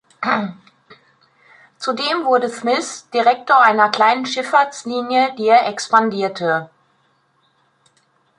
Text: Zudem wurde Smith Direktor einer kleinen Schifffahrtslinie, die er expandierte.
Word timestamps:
Zudem 1.77 2.25
wurde 2.25 2.49
Smith 2.49 3.07
Direktor 3.13 3.59
einer 3.61 3.89
kleinen 3.89 4.25
Schifffahrtslinie, 4.25 5.35
die 5.37 5.45
er 5.47 5.67
expandierte. 5.67 6.71